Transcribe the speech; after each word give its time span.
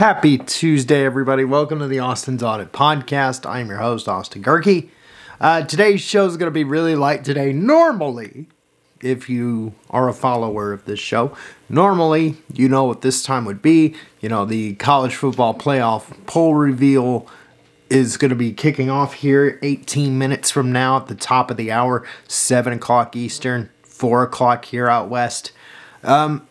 Happy 0.00 0.38
Tuesday, 0.38 1.04
everybody. 1.04 1.44
Welcome 1.44 1.78
to 1.78 1.86
the 1.86 2.00
Austin's 2.00 2.42
Audit 2.42 2.72
Podcast. 2.72 3.48
I 3.48 3.60
am 3.60 3.68
your 3.68 3.78
host, 3.78 4.08
Austin 4.08 4.42
Gehrke. 4.42 4.88
Uh, 5.40 5.62
today's 5.62 6.00
show 6.00 6.26
is 6.26 6.36
going 6.36 6.48
to 6.48 6.52
be 6.52 6.64
really 6.64 6.96
light 6.96 7.22
today. 7.22 7.52
Normally, 7.52 8.48
if 9.00 9.30
you 9.30 9.72
are 9.90 10.08
a 10.08 10.12
follower 10.12 10.72
of 10.72 10.84
this 10.84 10.98
show, 10.98 11.36
normally 11.68 12.34
you 12.52 12.68
know 12.68 12.82
what 12.82 13.02
this 13.02 13.22
time 13.22 13.44
would 13.44 13.62
be. 13.62 13.94
You 14.20 14.28
know, 14.28 14.44
the 14.44 14.74
college 14.74 15.14
football 15.14 15.54
playoff 15.54 16.26
poll 16.26 16.56
reveal 16.56 17.28
is 17.88 18.16
going 18.16 18.30
to 18.30 18.34
be 18.34 18.52
kicking 18.52 18.90
off 18.90 19.14
here 19.14 19.60
18 19.62 20.18
minutes 20.18 20.50
from 20.50 20.72
now 20.72 20.96
at 20.96 21.06
the 21.06 21.14
top 21.14 21.52
of 21.52 21.56
the 21.56 21.70
hour, 21.70 22.04
7 22.26 22.72
o'clock 22.72 23.14
Eastern, 23.14 23.70
4 23.84 24.24
o'clock 24.24 24.64
here 24.64 24.88
out 24.88 25.08
west. 25.08 25.52
Um, 26.02 26.48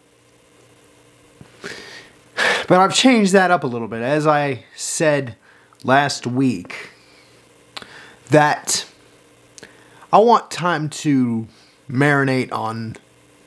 but 2.67 2.79
I've 2.79 2.93
changed 2.93 3.33
that 3.33 3.51
up 3.51 3.63
a 3.63 3.67
little 3.67 3.87
bit. 3.87 4.01
As 4.01 4.27
I 4.27 4.65
said 4.75 5.35
last 5.83 6.25
week, 6.25 6.89
that 8.29 8.85
I 10.11 10.17
want 10.19 10.51
time 10.51 10.89
to 10.89 11.47
marinate 11.89 12.51
on 12.51 12.95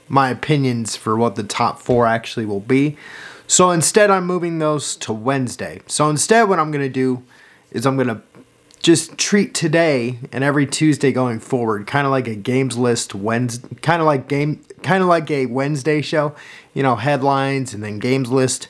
my 0.08 0.30
opinions 0.30 0.96
for 0.96 1.16
what 1.16 1.34
the 1.34 1.42
top 1.42 1.80
four 1.80 2.06
actually 2.06 2.46
will 2.46 2.60
be. 2.60 2.96
So 3.46 3.70
instead, 3.70 4.10
I'm 4.10 4.26
moving 4.26 4.58
those 4.58 4.96
to 4.96 5.12
Wednesday. 5.12 5.80
So 5.86 6.10
instead, 6.10 6.44
what 6.48 6.58
I'm 6.58 6.70
going 6.70 6.84
to 6.84 6.88
do 6.88 7.22
is 7.70 7.86
I'm 7.86 7.96
going 7.96 8.08
to 8.08 8.22
just 8.80 9.18
treat 9.18 9.54
today 9.54 10.18
and 10.32 10.44
every 10.44 10.66
Tuesday 10.66 11.10
going 11.10 11.40
forward 11.40 11.86
kind 11.86 12.06
of 12.06 12.10
like 12.10 12.28
a 12.28 12.34
games 12.34 12.76
list 12.76 13.14
Wednesday, 13.14 13.74
kind 13.82 14.00
of 14.00 14.06
like 14.06 14.28
game, 14.28 14.62
kind 14.82 15.02
of 15.02 15.08
like 15.08 15.30
a 15.30 15.46
Wednesday 15.46 16.02
show. 16.02 16.34
You 16.74 16.82
know, 16.82 16.96
headlines 16.96 17.72
and 17.72 17.82
then 17.82 17.98
games 17.98 18.30
list 18.30 18.68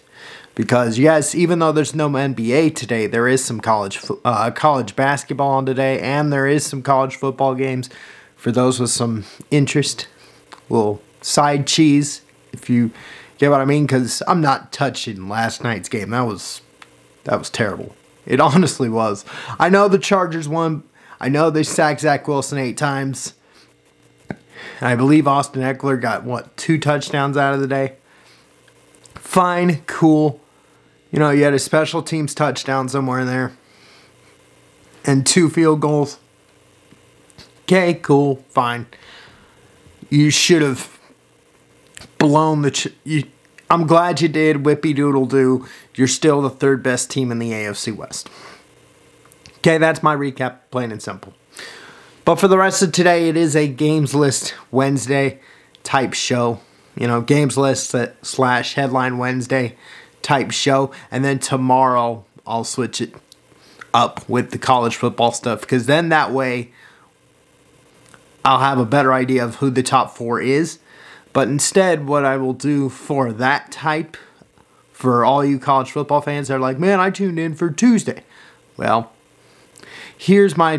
because 0.56 0.98
yes, 0.98 1.34
even 1.34 1.58
though 1.60 1.70
there's 1.70 1.94
no 1.94 2.08
NBA 2.08 2.74
today, 2.74 3.06
there 3.06 3.28
is 3.28 3.44
some 3.44 3.60
college 3.60 4.00
uh, 4.24 4.50
college 4.50 4.96
basketball 4.96 5.50
on 5.50 5.66
today, 5.66 6.00
and 6.00 6.32
there 6.32 6.48
is 6.48 6.66
some 6.66 6.82
college 6.82 7.14
football 7.14 7.54
games 7.54 7.88
for 8.34 8.50
those 8.50 8.80
with 8.80 8.90
some 8.90 9.24
interest. 9.52 10.08
Little 10.68 11.00
side 11.20 11.66
cheese, 11.66 12.22
if 12.52 12.68
you 12.68 12.90
get 13.38 13.50
what 13.50 13.60
I 13.60 13.66
mean, 13.66 13.86
because 13.86 14.22
I'm 14.26 14.40
not 14.40 14.72
touching 14.72 15.28
last 15.28 15.62
night's 15.62 15.88
game. 15.88 16.10
That 16.10 16.22
was 16.22 16.62
that 17.24 17.38
was 17.38 17.50
terrible. 17.50 17.94
It 18.24 18.40
honestly 18.40 18.88
was. 18.88 19.26
I 19.60 19.68
know 19.68 19.88
the 19.88 19.98
Chargers 19.98 20.48
won. 20.48 20.82
I 21.20 21.28
know 21.28 21.50
they 21.50 21.62
sacked 21.62 22.00
Zach 22.00 22.26
Wilson 22.26 22.58
eight 22.58 22.78
times. 22.78 23.34
I 24.80 24.96
believe 24.96 25.28
Austin 25.28 25.62
Ekeler 25.62 26.00
got 26.00 26.24
what 26.24 26.56
two 26.56 26.78
touchdowns 26.78 27.36
out 27.36 27.54
of 27.54 27.60
the 27.60 27.66
day. 27.66 27.96
Fine, 29.14 29.82
cool. 29.86 30.40
You 31.16 31.20
know, 31.20 31.30
you 31.30 31.44
had 31.44 31.54
a 31.54 31.58
special 31.58 32.02
teams 32.02 32.34
touchdown 32.34 32.90
somewhere 32.90 33.20
in 33.20 33.26
there 33.26 33.56
and 35.06 35.26
two 35.26 35.48
field 35.48 35.80
goals. 35.80 36.18
Okay, 37.62 37.94
cool, 37.94 38.44
fine. 38.50 38.84
You 40.10 40.28
should 40.28 40.60
have 40.60 40.98
blown 42.18 42.60
the. 42.60 42.70
Ch- 42.70 42.88
you, 43.02 43.24
I'm 43.70 43.86
glad 43.86 44.20
you 44.20 44.28
did. 44.28 44.58
Whippy 44.58 44.94
doodle 44.94 45.24
do. 45.24 45.66
You're 45.94 46.06
still 46.06 46.42
the 46.42 46.50
third 46.50 46.82
best 46.82 47.10
team 47.10 47.32
in 47.32 47.38
the 47.38 47.50
AFC 47.50 47.96
West. 47.96 48.28
Okay, 49.60 49.78
that's 49.78 50.02
my 50.02 50.14
recap, 50.14 50.58
plain 50.70 50.92
and 50.92 51.00
simple. 51.00 51.32
But 52.26 52.34
for 52.34 52.46
the 52.46 52.58
rest 52.58 52.82
of 52.82 52.92
today, 52.92 53.30
it 53.30 53.38
is 53.38 53.56
a 53.56 53.68
games 53.68 54.14
list 54.14 54.54
Wednesday 54.70 55.40
type 55.82 56.12
show. 56.12 56.60
You 56.94 57.06
know, 57.06 57.22
games 57.22 57.56
list 57.56 57.94
uh, 57.94 58.08
slash 58.20 58.74
headline 58.74 59.16
Wednesday 59.16 59.76
type 60.26 60.50
show. 60.50 60.90
And 61.10 61.24
then 61.24 61.38
tomorrow 61.38 62.24
I'll 62.46 62.64
switch 62.64 63.00
it 63.00 63.14
up 63.94 64.28
with 64.28 64.50
the 64.50 64.58
college 64.58 64.96
football 64.96 65.32
stuff 65.32 65.60
because 65.60 65.86
then 65.86 66.08
that 66.10 66.32
way 66.32 66.72
I'll 68.44 68.58
have 68.58 68.78
a 68.78 68.84
better 68.84 69.12
idea 69.12 69.44
of 69.44 69.56
who 69.56 69.70
the 69.70 69.82
top 69.82 70.16
four 70.16 70.40
is. 70.40 70.78
But 71.32 71.48
instead, 71.48 72.06
what 72.06 72.24
I 72.24 72.36
will 72.36 72.54
do 72.54 72.88
for 72.88 73.32
that 73.32 73.70
type, 73.70 74.16
for 74.92 75.24
all 75.24 75.44
you 75.44 75.58
college 75.58 75.90
football 75.90 76.20
fans 76.20 76.48
that 76.48 76.56
are 76.56 76.60
like, 76.60 76.78
man, 76.78 76.98
I 76.98 77.10
tuned 77.10 77.38
in 77.38 77.54
for 77.54 77.70
Tuesday. 77.70 78.24
Well, 78.76 79.12
here's 80.16 80.56
my 80.56 80.78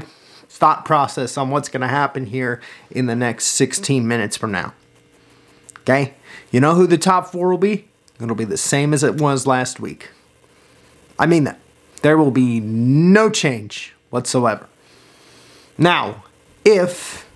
thought 0.49 0.83
process 0.83 1.37
on 1.37 1.51
what's 1.51 1.69
going 1.69 1.81
to 1.81 1.87
happen 1.87 2.25
here 2.25 2.61
in 2.89 3.05
the 3.05 3.15
next 3.15 3.45
16 3.45 4.07
minutes 4.07 4.35
from 4.35 4.51
now. 4.51 4.73
Okay? 5.81 6.15
You 6.51 6.59
know 6.59 6.73
who 6.75 6.87
the 6.87 6.97
top 6.97 7.31
four 7.31 7.49
will 7.49 7.57
be? 7.57 7.87
It'll 8.19 8.35
be 8.35 8.45
the 8.45 8.57
same 8.57 8.93
as 8.93 9.03
it 9.03 9.15
was 9.21 9.45
last 9.45 9.79
week. 9.79 10.09
I 11.19 11.25
mean 11.25 11.43
that. 11.45 11.59
There 12.01 12.17
will 12.17 12.31
be 12.31 12.59
no 12.59 13.29
change 13.29 13.93
whatsoever. 14.09 14.67
Now, 15.77 16.23
if, 16.63 17.27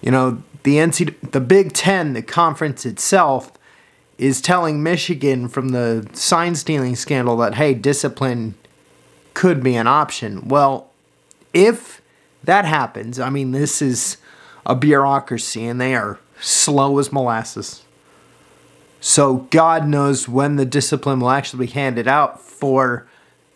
you 0.00 0.10
know, 0.10 0.42
the 0.62 0.76
NC, 0.76 1.32
the 1.32 1.40
Big 1.40 1.72
Ten, 1.72 2.14
the 2.14 2.22
conference 2.22 2.86
itself, 2.86 3.52
is 4.18 4.40
telling 4.40 4.82
Michigan 4.82 5.48
from 5.48 5.70
the 5.70 6.08
sign 6.12 6.54
stealing 6.54 6.96
scandal 6.96 7.36
that, 7.38 7.54
hey, 7.54 7.74
discipline 7.74 8.54
could 9.34 9.62
be 9.62 9.74
an 9.74 9.86
option. 9.86 10.48
Well, 10.48 10.90
if 11.52 12.00
that 12.44 12.64
happens, 12.64 13.18
I 13.18 13.30
mean, 13.30 13.52
this 13.52 13.82
is 13.82 14.16
a 14.64 14.74
bureaucracy 14.74 15.64
and 15.66 15.80
they 15.80 15.94
are 15.94 16.18
slow 16.40 16.98
as 16.98 17.12
molasses. 17.12 17.83
So 19.06 19.46
God 19.50 19.86
knows 19.86 20.30
when 20.30 20.56
the 20.56 20.64
discipline 20.64 21.20
will 21.20 21.28
actually 21.28 21.66
be 21.66 21.72
handed 21.72 22.08
out 22.08 22.40
for 22.40 23.06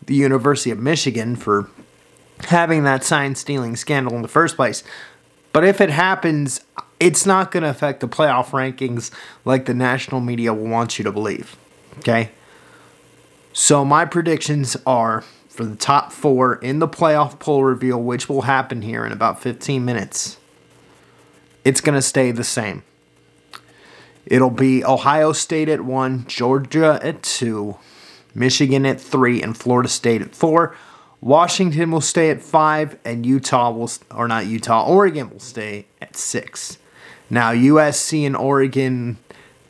the 0.05 0.15
University 0.15 0.71
of 0.71 0.79
Michigan 0.79 1.37
for 1.37 1.71
having 2.41 2.85
that 2.85 3.03
sign 3.03 3.35
stealing 3.35 3.75
scandal 3.75 4.15
in 4.15 4.21
the 4.21 4.29
first 4.29 4.57
place. 4.57 4.85
But 5.55 5.65
if 5.65 5.81
it 5.81 5.89
happens, 5.89 6.61
it's 7.01 7.25
not 7.25 7.51
going 7.51 7.63
to 7.63 7.71
affect 7.71 8.01
the 8.01 8.09
playoff 8.09 8.49
rankings 8.51 9.11
like 9.47 9.65
the 9.65 9.73
national 9.73 10.21
media 10.21 10.53
will 10.53 10.69
want 10.69 10.99
you 10.99 11.03
to 11.05 11.13
believe. 11.13 11.57
Okay? 12.01 12.31
So 13.55 13.87
my 13.87 14.05
predictions 14.05 14.77
are 14.87 15.23
for 15.49 15.65
the 15.65 15.77
top 15.77 16.13
four 16.13 16.57
in 16.57 16.79
the 16.79 16.89
playoff 16.89 17.39
poll 17.39 17.65
reveal, 17.65 18.03
which 18.03 18.29
will 18.29 18.43
happen 18.43 18.83
here 18.83 19.07
in 19.07 19.13
about 19.13 19.41
15 19.41 19.83
minutes. 19.83 20.37
It's 21.65 21.81
going 21.81 21.97
to 21.97 22.03
stay 22.03 22.33
the 22.33 22.45
same. 22.45 22.83
It'll 24.29 24.51
be 24.51 24.85
Ohio 24.85 25.33
State 25.33 25.71
at 25.71 25.81
one, 25.81 26.27
Georgia 26.27 27.01
at 27.03 27.23
two, 27.23 27.79
Michigan 28.35 28.85
at 28.85 29.01
three, 29.01 29.43
and 29.43 29.57
Florida 29.57 29.89
State 29.89 30.21
at 30.21 30.35
four. 30.35 30.77
Washington 31.23 31.91
will 31.91 32.03
stay 32.03 32.29
at 32.29 32.43
five, 32.43 32.99
and 33.07 33.25
Utah 33.25 33.71
will, 33.71 33.91
or 34.15 34.29
not 34.29 34.47
Utah, 34.47 34.87
Oregon 34.87 35.31
will 35.31 35.41
stay 35.41 35.87
at 36.03 36.15
six. 36.15 36.77
Now, 37.31 37.53
USC 37.53 38.27
and 38.27 38.37
Oregon, 38.37 39.17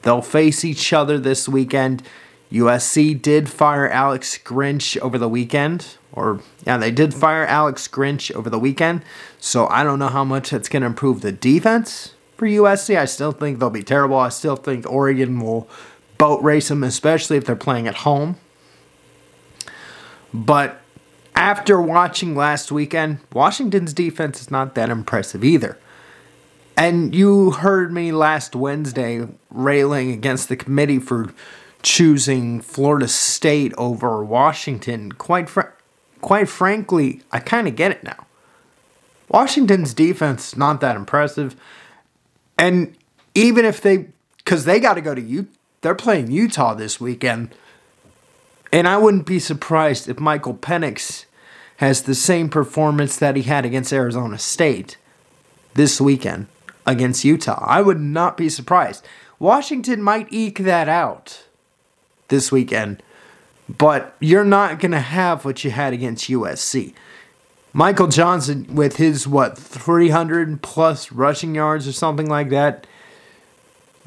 they'll 0.02 0.22
face 0.22 0.64
each 0.64 0.92
other 0.92 1.18
this 1.18 1.48
weekend. 1.48 2.02
USC 2.50 3.20
did 3.20 3.48
fire 3.48 3.88
Alex 3.88 4.38
Grinch 4.42 4.98
over 4.98 5.18
the 5.18 5.28
weekend, 5.28 5.96
or 6.12 6.40
yeah, 6.66 6.78
they 6.78 6.90
did 6.90 7.14
fire 7.14 7.46
Alex 7.46 7.86
Grinch 7.86 8.34
over 8.34 8.50
the 8.50 8.58
weekend. 8.58 9.04
So 9.38 9.68
I 9.68 9.84
don't 9.84 10.00
know 10.00 10.08
how 10.08 10.24
much 10.24 10.50
that's 10.50 10.68
going 10.68 10.82
to 10.82 10.86
improve 10.86 11.20
the 11.20 11.30
defense 11.30 12.14
for 12.38 12.46
USC. 12.46 12.96
I 12.96 13.04
still 13.04 13.32
think 13.32 13.58
they'll 13.58 13.68
be 13.68 13.82
terrible. 13.82 14.16
I 14.16 14.30
still 14.30 14.56
think 14.56 14.90
Oregon 14.90 15.40
will 15.40 15.68
boat 16.16 16.42
race 16.42 16.68
them, 16.68 16.84
especially 16.84 17.36
if 17.36 17.44
they're 17.44 17.56
playing 17.56 17.86
at 17.86 17.96
home. 17.96 18.36
But 20.32 20.80
after 21.34 21.80
watching 21.80 22.34
last 22.34 22.72
weekend, 22.72 23.18
Washington's 23.32 23.92
defense 23.92 24.40
is 24.40 24.50
not 24.50 24.74
that 24.76 24.88
impressive 24.88 25.44
either. 25.44 25.78
And 26.76 27.14
you 27.14 27.50
heard 27.50 27.92
me 27.92 28.12
last 28.12 28.54
Wednesday 28.54 29.26
railing 29.50 30.12
against 30.12 30.48
the 30.48 30.56
committee 30.56 31.00
for 31.00 31.32
choosing 31.82 32.60
Florida 32.60 33.08
State 33.08 33.72
over 33.76 34.24
Washington. 34.24 35.10
Quite 35.12 35.48
fr- 35.48 35.72
quite 36.20 36.48
frankly, 36.48 37.22
I 37.32 37.40
kind 37.40 37.66
of 37.66 37.74
get 37.74 37.90
it 37.90 38.04
now. 38.04 38.26
Washington's 39.28 39.92
defense 39.92 40.56
not 40.56 40.80
that 40.80 40.96
impressive. 40.96 41.56
And 42.58 42.96
even 43.34 43.64
if 43.64 43.80
they, 43.80 44.08
because 44.38 44.64
they 44.64 44.80
got 44.80 44.94
to 44.94 45.00
go 45.00 45.14
to 45.14 45.20
U, 45.20 45.46
they're 45.80 45.94
playing 45.94 46.30
Utah 46.30 46.74
this 46.74 47.00
weekend. 47.00 47.54
And 48.72 48.88
I 48.88 48.98
wouldn't 48.98 49.26
be 49.26 49.38
surprised 49.38 50.08
if 50.08 50.18
Michael 50.18 50.54
Penix 50.54 51.24
has 51.76 52.02
the 52.02 52.14
same 52.14 52.48
performance 52.48 53.16
that 53.16 53.36
he 53.36 53.42
had 53.42 53.64
against 53.64 53.92
Arizona 53.92 54.38
State 54.38 54.96
this 55.74 56.00
weekend 56.00 56.48
against 56.84 57.24
Utah. 57.24 57.64
I 57.64 57.82
would 57.82 58.00
not 58.00 58.36
be 58.36 58.48
surprised. 58.48 59.06
Washington 59.38 60.02
might 60.02 60.26
eke 60.32 60.58
that 60.60 60.88
out 60.88 61.44
this 62.28 62.50
weekend, 62.50 63.02
but 63.68 64.16
you're 64.18 64.44
not 64.44 64.80
going 64.80 64.90
to 64.90 65.00
have 65.00 65.44
what 65.44 65.62
you 65.62 65.70
had 65.70 65.92
against 65.92 66.28
USC. 66.28 66.94
Michael 67.78 68.08
Johnson 68.08 68.74
with 68.74 68.96
his 68.96 69.28
what 69.28 69.56
300 69.56 70.62
plus 70.62 71.12
rushing 71.12 71.54
yards 71.54 71.86
or 71.86 71.92
something 71.92 72.28
like 72.28 72.50
that 72.50 72.88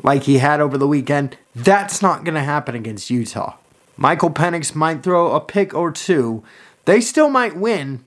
like 0.04 0.24
he 0.24 0.40
had 0.40 0.60
over 0.60 0.78
the 0.78 0.90
weekend, 0.90 1.38
that's 1.56 2.02
not 2.02 2.26
going 2.26 2.36
to 2.36 2.42
happen 2.42 2.76
against 2.76 3.10
Utah. 3.10 3.56
Michael 3.96 4.30
Penix 4.30 4.76
might 4.76 5.04
throw 5.04 5.32
a 5.32 5.40
pick 5.40 5.74
or 5.74 5.90
two. 5.90 6.44
They 6.84 7.00
still 7.00 7.30
might 7.30 7.56
win, 7.56 8.04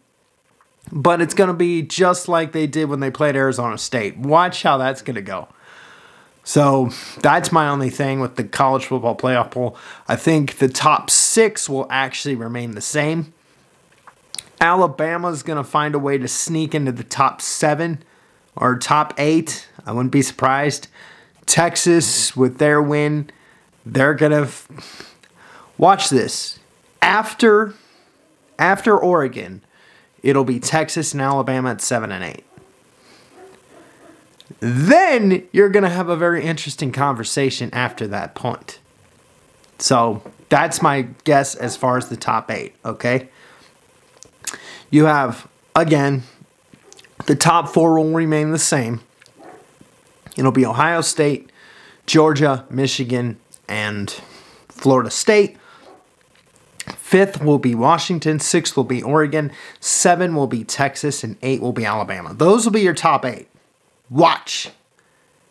but 0.93 1.23
it's 1.23 1.33
going 1.33 1.49
to 1.49 1.55
be 1.55 1.81
just 1.81 2.29
like 2.29 2.53
they 2.53 2.67
did 2.67 2.91
when 2.91 3.01
they 3.01 3.11
played 3.11 3.35
Arizona 3.35 3.79
State. 3.79 4.19
Watch 4.19 4.65
how 4.65 4.77
that's 4.77 5.01
going 5.01 5.15
to 5.15 5.23
go. 5.23 5.49
So 6.43 6.91
that's 7.23 7.51
my 7.51 7.71
only 7.71 7.89
thing 7.89 8.21
with 8.21 8.37
the 8.37 8.45
college 8.45 8.85
football 8.85 9.17
playoff 9.17 9.53
poll. 9.53 9.79
I 10.09 10.17
think 10.17 10.59
the 10.59 10.69
top 10.69 11.09
six 11.09 11.71
will 11.71 11.87
actually 11.89 12.35
remain 12.35 12.73
the 12.73 12.83
same. 12.83 13.33
Alabama's 14.65 15.43
going 15.43 15.59
to 15.59 15.65
find 15.65 15.95
a 15.95 15.99
way 15.99 16.17
to 16.17 16.27
sneak 16.27 16.75
into 16.75 16.91
the 16.91 17.05
top 17.05 17.43
seven 17.43 18.03
or 18.57 18.79
top 18.79 19.13
eight. 19.19 19.69
I 19.85 19.93
wouldn't 19.93 20.11
be 20.11 20.23
surprised. 20.23 20.89
Texas, 21.45 22.35
with 22.35 22.57
their 22.57 22.81
win, 22.81 23.31
they're 23.85 24.15
going 24.15 24.33
to. 24.33 24.39
F- 24.39 25.15
watch 25.77 26.09
this. 26.09 26.59
After, 27.03 27.75
after 28.59 28.97
Oregon, 28.97 29.61
it'll 30.23 30.45
be 30.45 30.61
Texas 30.61 31.13
and 31.13 31.21
Alabama 31.21 31.73
at 31.73 31.81
seven 31.81 32.11
and 32.11 32.25
eight. 32.25 32.45
Then 34.61 35.47
you're 35.53 35.69
going 35.69 35.83
to 35.83 35.91
have 35.91 36.09
a 36.09 36.17
very 36.17 36.45
interesting 36.45 36.93
conversation 36.93 37.69
after 37.75 38.07
that 38.09 38.35
point. 38.35 38.79
So 39.79 40.23
that's 40.49 40.81
my 40.81 41.03
guess 41.25 41.55
as 41.55 41.77
far 41.77 41.99
as 41.99 42.09
the 42.09 42.17
top 42.17 42.51
eight, 42.51 42.75
okay? 42.85 43.29
You 44.95 45.07
have, 45.07 45.49
again, 45.75 46.23
the 47.27 47.35
top 47.35 47.69
four 47.69 47.99
will 47.99 48.13
remain 48.13 48.53
the 48.53 48.61
same. 48.61 49.01
It'll 50.37 50.53
be 50.53 50.65
Ohio 50.65 51.01
State, 51.01 51.51
Georgia, 52.07 52.65
Michigan, 52.71 53.41
and 53.67 54.09
Florida 54.69 55.11
State. 55.11 55.57
Fifth 56.95 57.43
will 57.43 57.59
be 57.59 57.75
Washington. 57.75 58.39
Sixth 58.39 58.77
will 58.77 58.85
be 58.85 59.03
Oregon. 59.03 59.51
Seven 59.81 60.37
will 60.37 60.47
be 60.47 60.63
Texas. 60.63 61.25
And 61.25 61.39
eight 61.43 61.61
will 61.61 61.73
be 61.73 61.85
Alabama. 61.85 62.33
Those 62.33 62.65
will 62.65 62.73
be 62.73 62.83
your 62.83 62.95
top 62.95 63.25
eight. 63.25 63.49
Watch. 64.09 64.71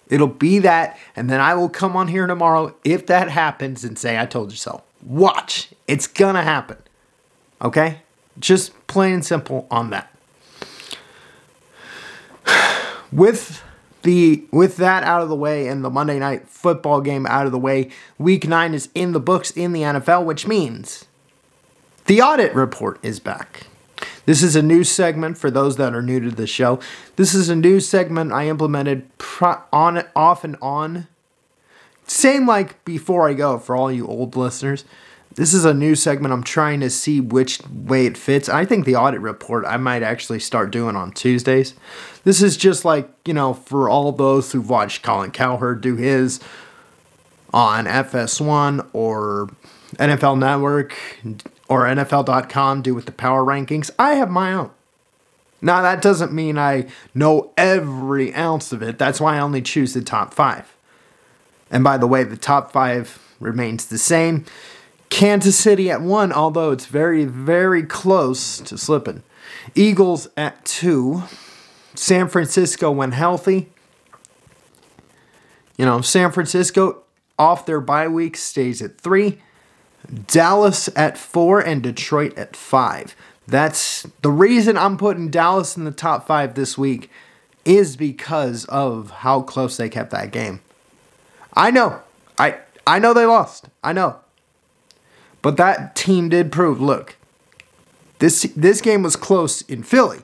It'll 0.08 0.28
be 0.28 0.60
that. 0.60 0.98
And 1.18 1.30
then 1.30 1.42
I 1.42 1.54
will 1.56 1.68
come 1.68 1.98
on 1.98 2.08
here 2.08 2.28
tomorrow 2.28 2.74
if 2.86 3.08
that 3.08 3.30
happens 3.30 3.84
and 3.84 4.00
say, 4.00 4.18
I 4.18 4.26
told 4.26 4.52
you 4.52 4.58
so. 4.58 4.84
Watch. 5.02 5.68
It's 5.86 6.08
going 6.08 6.36
to 6.36 6.44
happen. 6.44 6.78
Okay? 7.62 8.04
Just 8.40 8.88
plain 8.88 9.14
and 9.14 9.26
simple 9.26 9.68
on 9.70 9.90
that. 9.92 10.14
With 13.12 13.64
the 14.04 14.44
with 14.52 14.76
that 14.78 15.04
out 15.04 15.22
of 15.22 15.30
the 15.30 15.36
way 15.36 15.68
and 15.68 15.84
the 15.84 15.90
Monday 15.90 16.20
night 16.20 16.48
football 16.50 17.02
game 17.02 17.26
out 17.26 17.46
of 17.46 17.52
the 17.52 17.60
way, 17.60 17.90
week 18.18 18.48
9 18.48 18.74
is 18.74 18.90
in 18.94 19.14
the 19.14 19.20
books 19.20 19.50
in 19.52 19.72
the 19.72 19.82
NFL, 19.82 20.26
which 20.26 20.46
means 20.46 21.06
the 22.06 22.22
audit 22.22 22.54
report 22.54 23.00
is 23.02 23.20
back. 23.20 23.68
This 24.26 24.44
is 24.44 24.56
a 24.56 24.62
new 24.62 24.84
segment 24.84 25.38
for 25.38 25.50
those 25.50 25.78
that 25.78 25.94
are 25.94 26.02
new 26.02 26.20
to 26.20 26.32
the 26.32 26.48
show. 26.48 26.80
This 27.16 27.34
is 27.34 27.50
a 27.50 27.56
new 27.56 27.80
segment 27.80 28.32
I 28.32 28.48
implemented 28.48 29.10
on 29.72 30.04
off 30.16 30.44
and 30.44 30.58
on. 30.62 31.08
Same 32.06 32.46
like 32.46 32.84
before 32.86 33.30
I 33.30 33.34
go 33.34 33.58
for 33.58 33.76
all 33.76 33.92
you 33.92 34.08
old 34.08 34.36
listeners. 34.36 34.86
This 35.36 35.54
is 35.54 35.66
a 35.66 35.74
new 35.74 35.96
segment. 35.96 36.34
I'm 36.34 36.44
trying 36.44 36.80
to 36.82 36.90
see 36.90 37.20
which 37.20 37.60
way 37.68 38.06
it 38.06 38.18
fits. 38.18 38.48
I 38.48 38.66
think 38.66 38.86
the 38.86 38.96
audit 38.96 39.22
report 39.22 39.66
I 39.66 39.78
might 39.78 40.04
actually 40.04 40.40
start 40.40 40.72
doing 40.72 40.96
on 40.96 41.12
Tuesdays. 41.12 41.74
This 42.24 42.42
is 42.42 42.56
just 42.56 42.86
like, 42.86 43.10
you 43.26 43.34
know, 43.34 43.54
for 43.54 43.90
all 43.90 44.12
those 44.12 44.52
who've 44.52 44.70
watched 44.70 45.02
Colin 45.02 45.32
Cowherd 45.32 45.82
do 45.82 45.96
his 45.96 46.40
on 47.52 47.86
FS1 47.86 48.88
or 48.94 49.50
NFL 49.96 50.38
Network 50.38 50.96
or 51.68 51.82
NFL.com 51.82 52.82
do 52.82 52.94
with 52.94 53.06
the 53.06 53.12
power 53.12 53.44
rankings. 53.44 53.90
I 53.98 54.16
have 54.16 54.30
my 54.30 54.54
own. 54.54 54.72
Now, 55.62 55.82
that 55.82 56.02
doesn't 56.02 56.34
mean 56.34 56.58
I 56.58 56.88
know 57.16 57.54
every 57.56 58.36
ounce 58.36 58.74
of 58.74 58.84
it. 58.84 59.00
That's 59.00 59.22
why 59.22 59.38
I 59.38 59.40
only 59.40 59.62
choose 59.62 59.94
the 59.94 60.02
top 60.02 60.34
five. 60.34 60.76
And 61.72 61.84
by 61.84 61.98
the 61.98 62.06
way, 62.06 62.24
the 62.24 62.38
top 62.38 62.72
five 62.72 63.20
remains 63.40 63.86
the 63.86 63.98
same. 63.98 64.46
Kansas 65.14 65.56
City 65.56 65.92
at 65.92 66.02
one, 66.02 66.34
although 66.34 66.72
it's 66.72 66.88
very, 66.88 67.24
very 67.24 67.84
close 67.84 68.58
to 68.62 68.80
slipping. 68.80 69.22
Eagles 69.76 70.28
at 70.36 70.66
two. 70.66 71.22
San 71.94 72.28
Francisco, 72.28 72.90
when 72.90 73.12
healthy. 73.12 73.70
You 75.78 75.86
know, 75.86 76.02
San 76.02 76.32
Francisco 76.32 77.04
off 77.38 77.68
their 77.68 77.80
bye 77.80 78.08
week 78.08 78.36
stays 78.36 78.82
at 78.82 79.00
three. 79.00 79.40
Dallas 80.26 80.90
at 80.96 81.16
four 81.16 81.60
and 81.60 81.84
Detroit 81.84 82.36
at 82.36 82.56
five. 82.56 83.16
That's 83.48 84.08
the 84.24 84.32
reason 84.32 84.78
I'm 84.78 84.98
putting 84.98 85.30
Dallas 85.30 85.78
in 85.78 85.84
the 85.84 85.92
top 85.92 86.26
five 86.26 86.56
this 86.56 86.76
week 86.76 87.12
is 87.66 87.96
because 87.96 88.66
of 88.66 89.12
how 89.12 89.44
close 89.44 89.78
they 89.78 89.90
kept 89.90 90.10
that 90.10 90.32
game. 90.32 90.62
I 91.54 91.70
know. 91.70 92.02
I 92.40 92.58
I 92.88 92.98
know 92.98 93.14
they 93.14 93.28
lost. 93.28 93.70
I 93.84 93.94
know. 93.94 94.23
But 95.44 95.58
that 95.58 95.96
team 95.96 96.30
did 96.30 96.52
prove, 96.52 96.82
look, 96.82 97.18
this 98.18 98.44
this 98.56 98.82
game 98.82 99.04
was 99.04 99.16
close 99.16 99.62
in 99.64 99.84
Philly, 99.84 100.22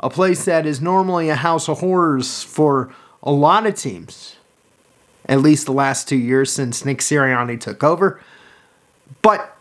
a 0.00 0.10
place 0.10 0.44
that 0.44 0.66
is 0.66 0.82
normally 0.82 1.30
a 1.30 1.36
house 1.36 1.68
of 1.68 1.78
horrors 1.78 2.42
for 2.42 2.92
a 3.22 3.30
lot 3.30 3.64
of 3.64 3.76
teams. 3.76 4.36
At 5.26 5.40
least 5.40 5.66
the 5.66 5.72
last 5.72 6.08
two 6.08 6.16
years 6.16 6.50
since 6.50 6.84
Nick 6.84 6.98
Sirianni 6.98 7.60
took 7.60 7.84
over. 7.84 8.20
But 9.22 9.56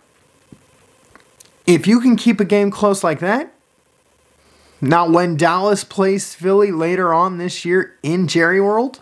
if 1.67 1.85
you 1.85 1.99
can 1.99 2.15
keep 2.15 2.39
a 2.39 2.45
game 2.45 2.71
close 2.71 3.03
like 3.03 3.19
that, 3.19 3.53
now 4.81 5.07
when 5.07 5.37
Dallas 5.37 5.83
plays 5.83 6.33
Philly 6.33 6.71
later 6.71 7.13
on 7.13 7.37
this 7.37 7.65
year 7.65 7.97
in 8.01 8.27
Jerry 8.27 8.61
World, 8.61 9.01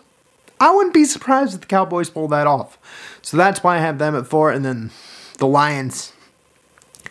I 0.60 0.74
wouldn't 0.74 0.94
be 0.94 1.04
surprised 1.04 1.54
if 1.54 1.60
the 1.60 1.66
Cowboys 1.66 2.10
pull 2.10 2.28
that 2.28 2.46
off. 2.46 2.78
So 3.22 3.36
that's 3.36 3.62
why 3.62 3.76
I 3.76 3.80
have 3.80 3.98
them 3.98 4.14
at 4.14 4.26
four, 4.26 4.50
and 4.50 4.64
then 4.64 4.90
the 5.36 5.46
Lions 5.46 6.12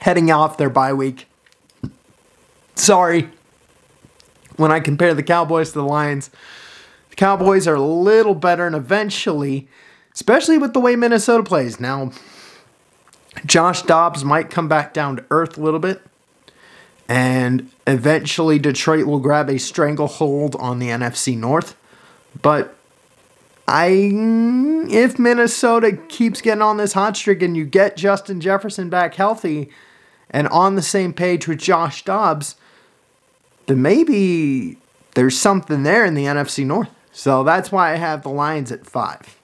heading 0.01 0.31
off 0.31 0.57
their 0.57 0.69
bye 0.69 0.93
week. 0.93 1.27
Sorry. 2.75 3.29
When 4.57 4.71
I 4.71 4.79
compare 4.79 5.13
the 5.13 5.23
Cowboys 5.23 5.71
to 5.71 5.79
the 5.79 5.85
Lions, 5.85 6.29
the 7.09 7.15
Cowboys 7.15 7.67
are 7.67 7.75
a 7.75 7.81
little 7.81 8.35
better, 8.35 8.65
and 8.65 8.75
eventually, 8.75 9.67
especially 10.13 10.57
with 10.57 10.73
the 10.73 10.79
way 10.79 10.95
Minnesota 10.95 11.43
plays. 11.43 11.79
Now, 11.79 12.11
Josh 13.45 13.81
Dobbs 13.81 14.23
might 14.23 14.49
come 14.49 14.67
back 14.67 14.93
down 14.93 15.17
to 15.17 15.25
earth 15.29 15.57
a 15.57 15.61
little 15.61 15.79
bit. 15.79 16.01
And 17.07 17.69
eventually, 17.85 18.57
Detroit 18.59 19.05
will 19.05 19.19
grab 19.19 19.49
a 19.49 19.59
stranglehold 19.59 20.55
on 20.55 20.79
the 20.79 20.87
NFC 20.87 21.37
North. 21.37 21.75
But 22.41 22.75
I, 23.67 24.11
if 24.89 25.17
Minnesota 25.17 25.97
keeps 26.07 26.41
getting 26.41 26.61
on 26.61 26.77
this 26.77 26.93
hot 26.93 27.17
streak 27.17 27.41
and 27.41 27.57
you 27.57 27.65
get 27.65 27.97
Justin 27.97 28.39
Jefferson 28.39 28.89
back 28.89 29.15
healthy 29.15 29.69
and 30.29 30.47
on 30.49 30.75
the 30.75 30.81
same 30.81 31.13
page 31.13 31.47
with 31.47 31.59
Josh 31.59 32.03
Dobbs, 32.05 32.55
then 33.65 33.81
maybe 33.81 34.77
there's 35.15 35.37
something 35.37 35.83
there 35.83 36.05
in 36.05 36.13
the 36.13 36.25
NFC 36.25 36.65
North. 36.65 36.89
So 37.11 37.43
that's 37.43 37.71
why 37.71 37.93
I 37.93 37.95
have 37.95 38.21
the 38.21 38.29
Lions 38.29 38.71
at 38.71 38.85
five. 38.85 39.39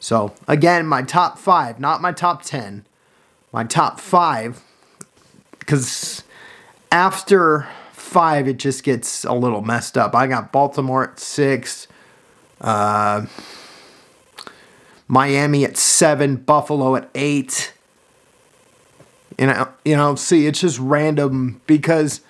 So 0.00 0.34
again, 0.46 0.86
my 0.86 1.02
top 1.02 1.38
five, 1.38 1.80
not 1.80 2.02
my 2.02 2.12
top 2.12 2.42
10, 2.42 2.84
my 3.52 3.64
top 3.64 3.98
five, 3.98 4.62
because 5.58 6.22
after 6.92 7.68
five, 7.92 8.48
it 8.48 8.58
just 8.58 8.82
gets 8.82 9.24
a 9.24 9.32
little 9.32 9.62
messed 9.62 9.96
up. 9.96 10.14
I 10.14 10.26
got 10.26 10.52
Baltimore 10.52 11.10
at 11.10 11.20
six. 11.20 11.88
Uh, 12.60 13.26
Miami 15.06 15.64
at 15.64 15.76
seven, 15.76 16.36
Buffalo 16.36 16.96
at 16.96 17.08
eight. 17.14 17.72
You 19.38 19.46
know, 19.46 19.68
you 19.84 19.96
know, 19.96 20.14
see, 20.16 20.46
it's 20.46 20.60
just 20.60 20.78
random 20.78 21.60
because 21.66 22.20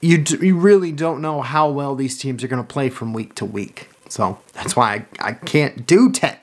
you 0.00 0.18
d- 0.18 0.46
you 0.46 0.58
really 0.58 0.92
don't 0.92 1.22
know 1.22 1.40
how 1.40 1.70
well 1.70 1.94
these 1.94 2.18
teams 2.18 2.44
are 2.44 2.48
going 2.48 2.62
to 2.62 2.72
play 2.72 2.90
from 2.90 3.12
week 3.12 3.34
to 3.36 3.44
week. 3.44 3.88
So 4.08 4.38
that's 4.52 4.76
why 4.76 5.06
I, 5.18 5.28
I 5.28 5.32
can't 5.32 5.86
do 5.86 6.10
ten 6.10 6.36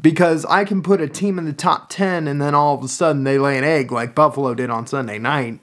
because 0.00 0.44
I 0.44 0.64
can 0.64 0.82
put 0.82 1.00
a 1.00 1.08
team 1.08 1.38
in 1.38 1.46
the 1.46 1.52
top 1.52 1.88
ten 1.88 2.28
and 2.28 2.42
then 2.42 2.54
all 2.54 2.76
of 2.76 2.84
a 2.84 2.88
sudden 2.88 3.24
they 3.24 3.38
lay 3.38 3.56
an 3.56 3.64
egg 3.64 3.90
like 3.90 4.14
Buffalo 4.14 4.54
did 4.54 4.68
on 4.68 4.86
Sunday 4.86 5.18
night. 5.18 5.60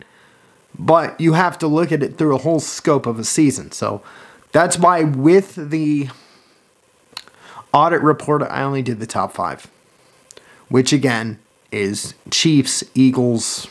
But 0.80 1.20
you 1.20 1.34
have 1.34 1.60
to 1.60 1.68
look 1.68 1.92
at 1.92 2.02
it 2.02 2.18
through 2.18 2.34
a 2.34 2.40
whole 2.40 2.60
scope 2.60 3.06
of 3.06 3.20
a 3.20 3.24
season. 3.24 3.72
So 3.72 4.02
that's 4.52 4.80
why 4.80 5.04
with 5.04 5.56
the 5.70 6.10
audit 7.74 8.02
report, 8.02 8.42
I 8.44 8.64
only 8.64 8.82
did 8.82 9.00
the 9.00 9.08
top 9.08 9.34
five, 9.34 9.70
which 10.70 10.94
again 10.94 11.40
is 11.72 12.14
Chiefs, 12.30 12.84
Eagles. 12.94 13.68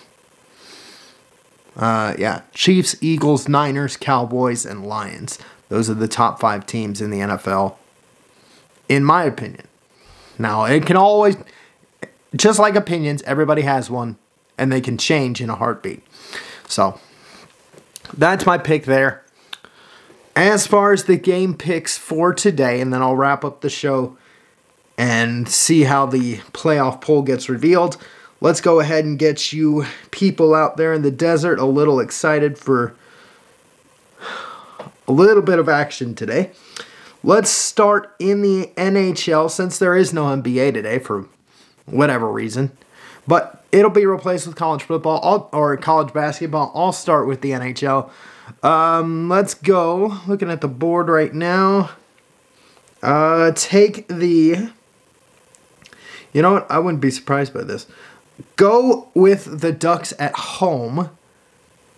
Uh, 1.77 2.15
yeah, 2.19 2.43
Chiefs, 2.53 2.97
Eagles, 3.01 3.49
Niners, 3.49 3.97
Cowboys, 3.97 4.67
and 4.67 4.87
Lions. 4.87 5.39
Those 5.69 5.89
are 5.89 5.95
the 5.95 6.09
top 6.09 6.41
five 6.41 6.67
teams 6.67 7.01
in 7.01 7.11
the 7.11 7.19
NFL, 7.19 7.77
in 8.89 9.05
my 9.05 9.25
opinion. 9.25 9.67
Now, 10.39 10.65
it 10.65 10.85
can 10.85 10.97
always, 10.97 11.37
just 12.35 12.59
like 12.59 12.75
opinions, 12.75 13.23
everybody 13.23 13.63
has 13.63 13.89
one 13.89 14.17
and 14.59 14.73
they 14.73 14.81
can 14.81 14.99
change 14.99 15.41
in 15.41 15.49
a 15.49 15.55
heartbeat. 15.55 16.03
So 16.67 16.99
that's 18.17 18.45
my 18.47 18.59
pick 18.59 18.85
there. 18.85 19.25
As 20.37 20.67
far 20.67 20.93
as 20.93 21.05
the 21.05 21.17
game 21.17 21.55
picks 21.55 21.99
for 21.99 22.33
today, 22.33 22.81
and 22.81 22.93
then 22.93 23.03
I'll 23.03 23.17
wrap 23.17 23.45
up 23.45 23.61
the 23.61 23.71
show 23.71 24.17
and 24.97 25.49
see 25.49 25.85
how 25.85 26.07
the 26.07 26.37
playoff 26.53 27.01
poll 27.01 27.23
gets 27.23 27.49
revealed. 27.49 27.97
Let's 28.41 28.61
go 28.61 28.81
ahead 28.81 29.05
and 29.05 29.19
get 29.19 29.53
you 29.53 29.87
people 30.11 30.55
out 30.55 30.77
there 30.77 30.93
in 30.93 31.03
the 31.03 31.11
desert 31.11 31.59
a 31.59 31.65
little 31.65 32.01
excited 32.01 32.59
for 32.59 32.95
a 35.09 35.13
little 35.13 35.43
bit 35.43 35.59
of 35.59 35.69
action 35.69 36.15
today. 36.15 36.53
Let's 37.23 37.51
start 37.51 38.15
in 38.19 38.41
the 38.41 38.71
NHL 38.77 39.51
since 39.51 39.79
there 39.79 39.97
is 39.97 40.13
no 40.13 40.25
NBA 40.25 40.73
today 40.73 40.99
for 40.99 41.27
whatever 41.85 42.31
reason. 42.31 42.71
But 43.27 43.65
it'll 43.73 43.91
be 43.91 44.07
replaced 44.07 44.47
with 44.47 44.57
college 44.57 44.83
football 44.83 45.49
or 45.53 45.77
college 45.77 46.15
basketball. 46.15 46.73
I'll 46.75 46.93
start 46.93 47.27
with 47.27 47.43
the 47.43 47.51
NHL. 47.51 48.11
Um, 48.63 49.29
let's 49.29 49.55
go. 49.55 50.19
Looking 50.27 50.51
at 50.51 50.61
the 50.61 50.69
board 50.69 51.09
right 51.09 51.33
now. 51.33 51.91
Uh, 53.03 53.53
take 53.55 54.09
the. 54.09 54.71
You 56.33 56.43
know 56.43 56.53
what? 56.53 56.71
I 56.71 56.79
wouldn't 56.79 57.01
be 57.01 57.11
surprised 57.11 57.53
by 57.55 57.63
this. 57.63 57.87
Go 58.57 59.09
with 59.15 59.61
the 59.61 59.73
Ducks 59.73 60.13
at 60.19 60.35
home 60.35 61.11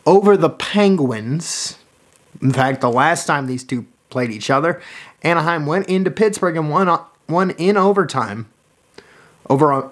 over 0.07 0.37
the 0.37 0.51
Penguins. 0.51 1.79
In 2.41 2.53
fact, 2.53 2.81
the 2.81 2.91
last 2.91 3.27
time 3.27 3.47
these 3.47 3.65
two 3.65 3.87
played 4.11 4.31
each 4.31 4.51
other, 4.51 4.81
Anaheim 5.23 5.67
went 5.67 5.89
into 5.89 6.11
Pittsburgh 6.11 6.57
and 6.57 6.71
won, 6.71 6.99
won 7.29 7.51
in 7.53 7.77
overtime 7.77 8.49
over 9.49 9.71
a, 9.73 9.91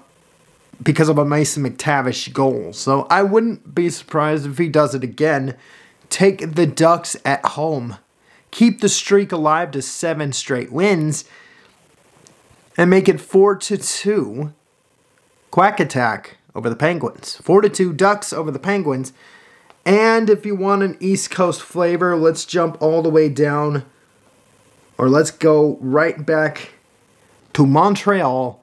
because 0.83 1.09
of 1.09 1.19
a 1.19 1.25
Mason 1.25 1.63
McTavish 1.65 2.33
goal. 2.33 2.73
So 2.73 3.07
I 3.11 3.23
wouldn't 3.23 3.75
be 3.75 3.91
surprised 3.91 4.47
if 4.47 4.59
he 4.59 4.69
does 4.69 4.95
it 4.95 5.05
again. 5.05 5.57
Take 6.11 6.55
the 6.55 6.67
Ducks 6.67 7.17
at 7.25 7.45
home. 7.45 7.97
Keep 8.51 8.81
the 8.81 8.89
streak 8.89 9.33
alive 9.33 9.71
to 9.71 9.81
seven 9.81 10.33
straight 10.33 10.73
wins 10.73 11.25
and 12.77 12.91
make 12.91 13.09
it 13.09 13.21
4 13.21 13.57
to 13.57 13.79
2. 13.79 14.53
Quack 15.51 15.81
Attack 15.81 16.37
over 16.55 16.69
the 16.69 16.77
Penguins. 16.77 17.37
4 17.37 17.63
to 17.63 17.69
2 17.69 17.93
Ducks 17.93 18.33
over 18.33 18.51
the 18.51 18.59
Penguins. 18.59 19.13
And 19.87 20.29
if 20.29 20.45
you 20.45 20.55
want 20.55 20.83
an 20.83 20.97
East 21.01 21.31
Coast 21.31 21.63
flavor, 21.63 22.17
let's 22.17 22.45
jump 22.45 22.81
all 22.83 23.03
the 23.03 23.09
way 23.09 23.29
down 23.29 23.85
or 24.99 25.09
let's 25.09 25.31
go 25.31 25.79
right 25.81 26.27
back 26.27 26.73
to 27.55 27.67
Montreal. 27.67 28.63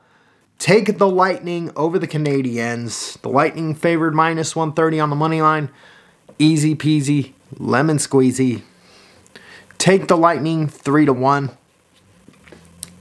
Take 0.59 0.97
the 0.97 1.09
Lightning 1.09 1.71
over 1.75 1.97
the 1.97 2.07
Canadiens. 2.07 3.19
The 3.21 3.29
Lightning 3.29 3.73
favored 3.73 4.13
minus 4.13 4.55
130 4.55 4.99
on 4.99 5.09
the 5.09 5.15
money 5.15 5.41
line. 5.41 5.69
Easy 6.39 6.75
peasy, 6.75 7.33
lemon 7.57 7.97
squeezy. 7.97 8.61
Take 9.77 10.07
the 10.07 10.17
Lightning 10.17 10.67
3 10.67 11.05
to 11.05 11.13
1 11.13 11.51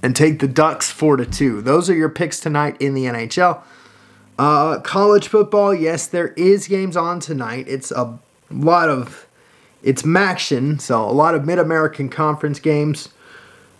and 0.02 0.14
take 0.14 0.38
the 0.38 0.48
Ducks 0.48 0.90
4 0.90 1.16
to 1.16 1.26
2. 1.26 1.62
Those 1.62 1.90
are 1.90 1.94
your 1.94 2.08
picks 2.08 2.38
tonight 2.38 2.76
in 2.80 2.94
the 2.94 3.04
NHL. 3.04 3.62
Uh, 4.38 4.80
college 4.80 5.28
football, 5.28 5.74
yes, 5.74 6.06
there 6.06 6.28
is 6.28 6.68
games 6.68 6.96
on 6.96 7.20
tonight. 7.20 7.66
It's 7.68 7.90
a 7.90 8.18
lot 8.50 8.88
of 8.88 9.26
it's 9.82 10.02
MACtion, 10.02 10.80
so 10.80 11.04
a 11.04 11.12
lot 11.12 11.34
of 11.34 11.46
Mid 11.46 11.58
American 11.58 12.08
Conference 12.08 12.60
games. 12.60 13.08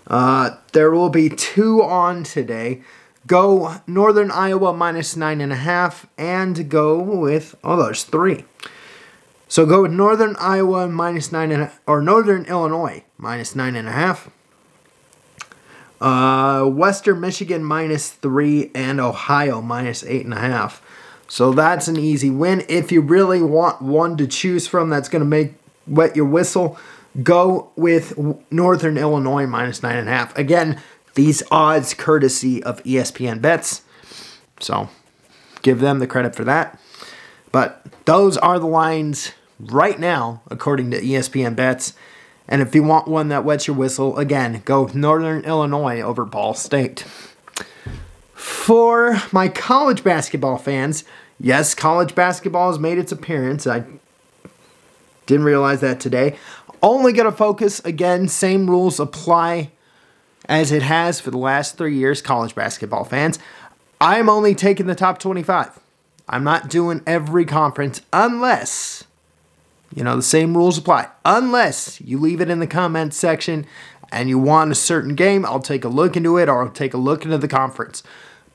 Uh, 0.07 0.51
there 0.73 0.91
will 0.91 1.11
be 1.11 1.29
two 1.29 1.83
on 1.83 2.23
today. 2.23 2.83
Go 3.27 3.75
Northern 3.87 4.31
Iowa 4.31 4.73
minus 4.73 5.17
nine 5.17 5.41
and 5.41 5.53
a 5.53 5.57
half, 5.57 6.07
and 6.17 6.71
go 6.71 6.99
with 6.99 7.57
oh, 7.65 7.83
there's 7.83 8.05
three. 8.05 8.45
So 9.49 9.65
go 9.65 9.83
with 9.83 9.93
Northern 9.93 10.37
Iowa 10.38 10.88
minus 10.88 11.31
nine 11.31 11.53
and 11.53 11.71
or 11.87 12.03
Northern 12.03 12.45
Illinois 12.47 13.05
minus 13.17 13.55
nine 13.55 13.76
and 13.76 13.88
a 13.88 13.93
half. 13.93 14.31
Uh, 16.00 16.65
Western 16.65 17.21
Michigan 17.21 17.65
minus 17.65 18.11
three 18.11 18.71
and 18.75 19.00
Ohio 19.00 19.62
minus 19.62 20.05
eight 20.05 20.25
and 20.25 20.35
a 20.35 20.38
half. 20.38 20.83
So 21.29 21.53
that's 21.53 21.88
an 21.88 21.97
easy 21.97 22.31
win. 22.31 22.65
If 22.69 22.93
you 22.93 23.00
really 23.00 23.43
want 23.43 23.83
one 23.83 24.17
to 24.19 24.26
choose 24.26 24.67
from 24.67 24.91
that's 24.91 25.09
going 25.09 25.21
to 25.21 25.29
make 25.29 25.55
wet 25.87 26.17
your 26.17 26.26
whistle, 26.26 26.79
go 27.23 27.71
with 27.76 28.19
Northern 28.50 28.99
Illinois 28.99 29.47
minus 29.47 29.83
nine 29.83 29.97
and 29.97 30.09
a 30.09 30.12
half. 30.12 30.37
Again, 30.37 30.81
these 31.15 31.43
odds 31.50 31.95
courtesy 31.95 32.62
of 32.62 32.83
ESPN 32.85 33.41
bets. 33.41 33.83
So 34.61 34.88
give 35.62 35.81
them 35.81 35.99
the 35.99 36.07
credit 36.07 36.35
for 36.35 36.45
that. 36.45 36.79
But 37.53 37.85
those 38.05 38.37
are 38.37 38.59
the 38.59 38.67
lines 38.67 39.33
right 39.59 39.99
now, 39.99 40.43
according 40.51 40.91
to 40.91 41.01
ESPN 41.01 41.57
bets. 41.57 41.95
And 42.49 42.63
if 42.63 42.75
you 42.75 42.83
want 42.83 43.09
one 43.09 43.29
that 43.29 43.45
wets 43.45 43.67
your 43.67 43.77
whistle, 43.77 44.19
again, 44.19 44.63
go 44.65 44.89
Northern 44.95 45.45
Illinois 45.45 46.01
over 46.01 46.25
Ball 46.25 46.55
State. 46.55 47.05
For 48.35 49.21
my 49.33 49.49
college 49.49 50.05
basketball 50.05 50.59
fans, 50.59 51.05
yes, 51.41 51.75
college 51.75 52.15
basketball 52.15 52.71
has 52.71 52.79
made 52.79 52.99
its 52.99 53.11
appearance. 53.13 53.67
I 53.67 53.85
didn't 55.27 55.45
realize 55.45 55.81
that 55.81 56.01
today. 56.01 56.37
Only 56.83 57.13
going 57.13 57.31
to 57.31 57.37
focus, 57.37 57.81
again, 57.81 58.29
same 58.29 58.71
rules 58.71 59.01
apply 59.01 59.73
as 60.49 60.71
it 60.71 60.83
has 60.83 61.21
for 61.21 61.31
the 61.31 61.39
last 61.39 61.77
three 61.77 61.97
years, 61.97 62.23
college 62.23 62.55
basketball 62.55 63.05
fans. 63.05 63.39
I'm 64.01 64.29
only 64.29 64.55
taking 64.55 64.87
the 64.87 64.95
top 64.95 65.19
25. 65.19 65.81
I'm 66.29 66.45
not 66.45 66.69
doing 66.69 67.03
every 67.07 67.45
conference 67.45 68.03
unless 68.13 69.05
you 69.95 70.05
know, 70.05 70.16
the 70.16 70.23
same 70.23 70.57
rules 70.57 70.78
apply. 70.78 71.09
Unless 71.25 72.00
you 72.00 72.19
leave 72.19 72.40
it 72.40 72.50
in 72.50 72.61
the 72.61 72.66
comments 72.66 73.16
section 73.16 73.66
and 74.11 74.28
you 74.28 74.38
want 74.38 74.73
a 74.73 74.75
certain 74.75 75.14
game, 75.14 75.45
I'll 75.45 75.61
take 75.61 75.85
a 75.85 75.88
look 75.88 76.16
into 76.16 76.38
it 76.38 76.49
or 76.49 76.62
I'll 76.62 76.71
take 76.71 76.95
a 76.95 76.99
look 76.99 77.25
into 77.25 77.38
the 77.38 77.49
conference. 77.49 78.02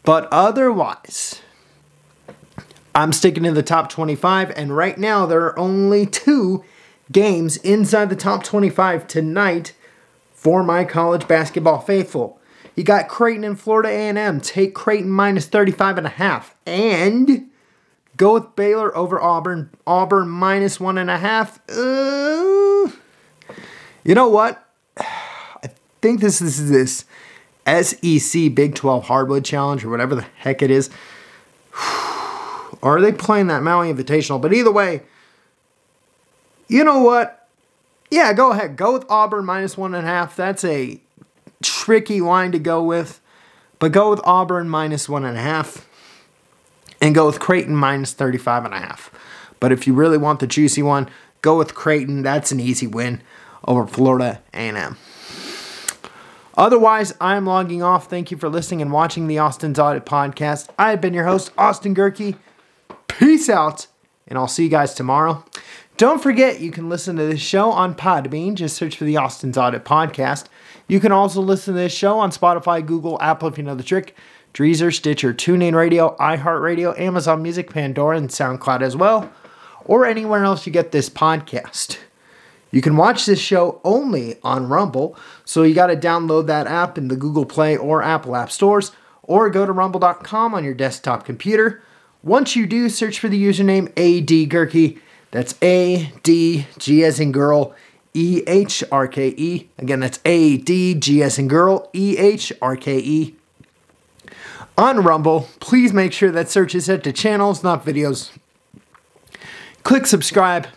But 0.03 0.27
otherwise, 0.31 1.41
I'm 2.93 3.13
sticking 3.13 3.43
to 3.43 3.51
the 3.51 3.63
top 3.63 3.89
25, 3.89 4.51
and 4.51 4.75
right 4.75 4.97
now 4.97 5.25
there 5.25 5.41
are 5.45 5.59
only 5.59 6.05
two 6.05 6.63
games 7.11 7.57
inside 7.57 8.09
the 8.09 8.15
top 8.15 8.43
25 8.43 9.07
tonight 9.07 9.73
for 10.33 10.63
my 10.63 10.83
college 10.83 11.27
basketball 11.27 11.79
faithful. 11.79 12.39
You 12.75 12.83
got 12.83 13.09
Creighton 13.09 13.43
and 13.43 13.59
Florida 13.59 13.89
A&M. 13.89 14.41
Take 14.41 14.73
Creighton 14.73 15.11
minus 15.11 15.45
35 15.45 15.99
and 15.99 16.07
a 16.07 16.11
half. 16.11 16.55
And 16.65 17.50
Go 18.21 18.33
with 18.33 18.55
Baylor 18.55 18.95
over 18.95 19.19
Auburn. 19.19 19.71
Auburn 19.87 20.29
minus 20.29 20.79
one 20.79 20.99
and 20.99 21.09
a 21.09 21.17
half. 21.17 21.59
Uh, 21.67 22.87
you 24.03 24.13
know 24.13 24.27
what? 24.27 24.63
I 24.97 25.71
think 26.03 26.21
this 26.21 26.39
is 26.39 26.69
this 26.69 27.05
SEC 27.65 28.53
Big 28.53 28.75
12 28.75 29.05
Hardwood 29.05 29.43
Challenge 29.43 29.83
or 29.83 29.89
whatever 29.89 30.13
the 30.13 30.27
heck 30.35 30.61
it 30.61 30.69
is. 30.69 30.91
Or 31.73 31.79
are 32.97 33.01
they 33.01 33.11
playing 33.11 33.47
that 33.47 33.63
Maui 33.63 33.91
Invitational? 33.91 34.39
But 34.39 34.53
either 34.53 34.71
way, 34.71 35.01
you 36.67 36.83
know 36.83 37.01
what? 37.01 37.49
Yeah, 38.11 38.33
go 38.33 38.51
ahead. 38.51 38.75
Go 38.77 38.93
with 38.93 39.09
Auburn 39.09 39.45
minus 39.45 39.75
one 39.75 39.95
and 39.95 40.05
a 40.05 40.07
half. 40.07 40.35
That's 40.35 40.63
a 40.63 41.01
tricky 41.63 42.21
line 42.21 42.51
to 42.51 42.59
go 42.59 42.83
with. 42.83 43.19
But 43.79 43.91
go 43.91 44.11
with 44.11 44.21
Auburn 44.25 44.69
minus 44.69 45.09
one 45.09 45.25
and 45.25 45.39
a 45.39 45.41
half 45.41 45.87
and 47.01 47.15
go 47.15 47.25
with 47.25 47.39
Creighton 47.39 47.75
minus 47.75 48.13
35 48.13 48.65
and 48.65 48.73
a 48.73 48.79
half. 48.79 49.11
But 49.59 49.71
if 49.71 49.85
you 49.85 49.93
really 49.93 50.17
want 50.17 50.39
the 50.39 50.47
juicy 50.47 50.83
one, 50.83 51.09
go 51.41 51.57
with 51.57 51.75
Creighton. 51.75 52.21
That's 52.21 52.51
an 52.51 52.59
easy 52.59 52.87
win 52.87 53.21
over 53.67 53.85
Florida 53.87 54.41
A&M. 54.53 54.97
Otherwise, 56.57 57.13
I'm 57.19 57.45
logging 57.45 57.81
off. 57.81 58.09
Thank 58.09 58.29
you 58.29 58.37
for 58.37 58.49
listening 58.49 58.81
and 58.81 58.91
watching 58.91 59.27
the 59.27 59.39
Austin's 59.39 59.79
Audit 59.79 60.05
podcast. 60.05 60.69
I've 60.77 61.01
been 61.01 61.13
your 61.13 61.25
host, 61.25 61.51
Austin 61.57 61.95
Gehrke. 61.95 62.37
Peace 63.07 63.49
out, 63.49 63.87
and 64.27 64.37
I'll 64.37 64.47
see 64.47 64.63
you 64.63 64.69
guys 64.69 64.93
tomorrow. 64.93 65.45
Don't 65.97 66.21
forget, 66.21 66.59
you 66.59 66.71
can 66.71 66.89
listen 66.89 67.15
to 67.17 67.25
this 67.25 67.39
show 67.41 67.71
on 67.71 67.95
Podbean. 67.95 68.55
Just 68.55 68.75
search 68.75 68.97
for 68.97 69.05
the 69.05 69.17
Austin's 69.17 69.57
Audit 69.57 69.85
podcast. 69.85 70.47
You 70.87 70.99
can 70.99 71.11
also 71.11 71.41
listen 71.41 71.73
to 71.73 71.79
this 71.79 71.93
show 71.93 72.19
on 72.19 72.31
Spotify, 72.31 72.85
Google, 72.85 73.21
Apple 73.21 73.47
if 73.47 73.57
you 73.57 73.63
know 73.63 73.75
the 73.75 73.83
trick. 73.83 74.15
Deezer, 74.53 74.93
Stitcher, 74.93 75.33
TuneIn 75.33 75.73
Radio, 75.73 76.15
iHeartRadio, 76.19 76.99
Amazon 76.99 77.41
Music, 77.41 77.71
Pandora, 77.71 78.17
and 78.17 78.29
SoundCloud 78.29 78.81
as 78.81 78.97
well, 78.97 79.31
or 79.85 80.05
anywhere 80.05 80.43
else 80.43 80.65
you 80.65 80.73
get 80.73 80.91
this 80.91 81.09
podcast. 81.09 81.97
You 82.69 82.81
can 82.81 82.97
watch 82.97 83.25
this 83.25 83.39
show 83.39 83.79
only 83.83 84.35
on 84.43 84.67
Rumble, 84.67 85.17
so 85.45 85.63
you 85.63 85.73
got 85.73 85.87
to 85.87 85.95
download 85.95 86.47
that 86.47 86.67
app 86.67 86.97
in 86.97 87.07
the 87.07 87.15
Google 87.15 87.45
Play 87.45 87.77
or 87.77 88.03
Apple 88.03 88.35
App 88.35 88.51
Stores, 88.51 88.91
or 89.23 89.49
go 89.49 89.65
to 89.65 89.71
rumble.com 89.71 90.53
on 90.53 90.63
your 90.63 90.73
desktop 90.73 91.23
computer. 91.23 91.81
Once 92.21 92.55
you 92.55 92.65
do, 92.65 92.89
search 92.89 93.19
for 93.19 93.29
the 93.29 93.41
username 93.41 93.87
AD 93.91 94.49
Gehrke. 94.49 94.99
That's 95.31 95.55
A 95.61 96.11
D 96.23 96.67
G 96.77 97.05
as 97.05 97.21
in 97.21 97.31
girl, 97.31 97.73
E 98.13 98.43
H 98.45 98.83
R 98.91 99.07
K 99.07 99.29
E. 99.29 99.69
Again, 99.77 100.01
that's 100.01 100.19
A 100.25 100.57
D 100.57 100.93
G 100.93 101.23
as 101.23 101.39
in 101.39 101.47
girl, 101.47 101.89
E 101.93 102.17
H 102.17 102.51
R 102.61 102.75
K 102.75 102.97
E 102.99 103.35
on 104.81 105.03
Rumble. 105.03 105.47
Please 105.59 105.93
make 105.93 106.11
sure 106.11 106.31
that 106.31 106.49
search 106.49 106.73
is 106.73 106.85
set 106.85 107.03
to 107.03 107.13
channels, 107.13 107.63
not 107.63 107.85
videos. 107.85 108.31
Click 109.83 110.07
subscribe, 110.07 110.67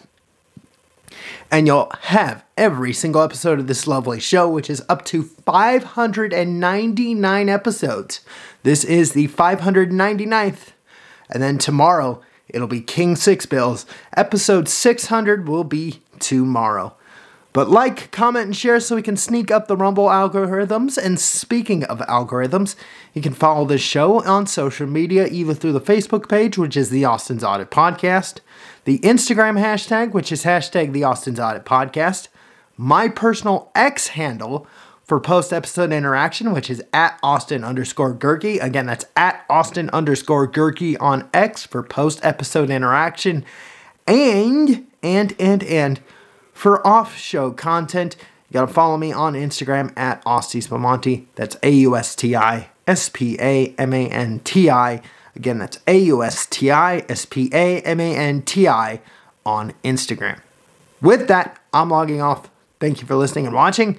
and 1.50 1.66
you'll 1.66 1.90
have 2.02 2.44
every 2.56 2.92
single 2.92 3.22
episode 3.22 3.58
of 3.58 3.66
this 3.66 3.86
lovely 3.86 4.20
show, 4.20 4.46
which 4.48 4.68
is 4.68 4.82
up 4.88 5.04
to 5.06 5.22
599 5.22 7.48
episodes. 7.48 8.20
This 8.62 8.84
is 8.84 9.12
the 9.12 9.28
599th. 9.28 10.72
And 11.30 11.42
then 11.42 11.56
tomorrow, 11.58 12.20
it'll 12.48 12.68
be 12.68 12.80
King 12.80 13.16
Six 13.16 13.46
Bills. 13.46 13.86
Episode 14.16 14.68
600 14.68 15.48
will 15.48 15.64
be 15.64 16.02
tomorrow. 16.18 16.94
But 17.54 17.70
like, 17.70 18.10
comment, 18.10 18.46
and 18.46 18.56
share 18.56 18.80
so 18.80 18.96
we 18.96 19.02
can 19.02 19.16
sneak 19.16 19.52
up 19.52 19.68
the 19.68 19.76
Rumble 19.76 20.08
algorithms. 20.08 20.98
And 20.98 21.20
speaking 21.20 21.84
of 21.84 22.00
algorithms, 22.00 22.74
you 23.14 23.22
can 23.22 23.32
follow 23.32 23.64
this 23.64 23.80
show 23.80 24.24
on 24.24 24.48
social 24.48 24.88
media, 24.88 25.28
either 25.28 25.54
through 25.54 25.72
the 25.72 25.80
Facebook 25.80 26.28
page, 26.28 26.58
which 26.58 26.76
is 26.76 26.90
the 26.90 27.04
Austin's 27.04 27.44
Audit 27.44 27.70
Podcast, 27.70 28.40
the 28.86 28.98
Instagram 28.98 29.56
hashtag, 29.56 30.12
which 30.12 30.32
is 30.32 30.42
hashtag 30.42 30.92
the 30.92 31.04
Austin's 31.04 31.38
Audit 31.38 31.64
Podcast, 31.64 32.26
my 32.76 33.08
personal 33.08 33.70
X 33.76 34.08
handle 34.08 34.66
for 35.04 35.20
post 35.20 35.52
episode 35.52 35.92
interaction, 35.92 36.52
which 36.52 36.68
is 36.68 36.82
at 36.92 37.20
Austin 37.22 37.62
underscore 37.62 38.16
Gehrke. 38.16 38.60
Again, 38.60 38.86
that's 38.86 39.04
at 39.14 39.44
Austin 39.48 39.90
underscore 39.90 40.48
Gehrke 40.50 40.96
on 41.00 41.28
X 41.32 41.64
for 41.64 41.84
post 41.84 42.18
episode 42.24 42.68
interaction. 42.68 43.44
And, 44.08 44.88
and, 45.04 45.36
and, 45.38 45.62
and, 45.62 46.00
for 46.54 46.84
off 46.86 47.16
show 47.16 47.50
content, 47.50 48.16
you 48.48 48.54
gotta 48.54 48.72
follow 48.72 48.96
me 48.96 49.12
on 49.12 49.34
Instagram 49.34 49.92
at 49.98 50.22
Austi 50.24 50.60
Spamanti. 50.60 51.26
That's 51.34 51.56
A 51.62 51.70
U 51.70 51.96
S 51.96 52.14
T 52.14 52.34
I 52.34 52.70
S 52.86 53.08
P 53.08 53.36
A 53.40 53.74
M 53.76 53.92
A 53.92 54.08
N 54.08 54.40
T 54.40 54.70
I. 54.70 55.02
Again, 55.36 55.58
that's 55.58 55.80
A 55.86 55.98
U 55.98 56.22
S 56.22 56.46
T 56.46 56.70
I 56.70 57.04
S 57.08 57.26
P 57.26 57.50
A 57.52 57.80
M 57.82 58.00
A 58.00 58.16
N 58.16 58.42
T 58.42 58.68
I 58.68 59.00
on 59.44 59.74
Instagram. 59.82 60.40
With 61.02 61.28
that, 61.28 61.60
I'm 61.72 61.90
logging 61.90 62.22
off. 62.22 62.48
Thank 62.80 63.00
you 63.00 63.06
for 63.06 63.16
listening 63.16 63.46
and 63.46 63.54
watching. 63.54 63.98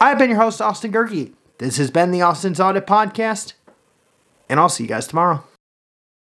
I've 0.00 0.18
been 0.18 0.30
your 0.30 0.40
host, 0.40 0.60
Austin 0.60 0.90
Gehrke. 0.90 1.32
This 1.58 1.76
has 1.76 1.90
been 1.90 2.10
the 2.10 2.22
Austin's 2.22 2.58
Audit 2.58 2.86
Podcast, 2.86 3.52
and 4.48 4.58
I'll 4.58 4.68
see 4.68 4.84
you 4.84 4.88
guys 4.88 5.06
tomorrow. 5.06 5.44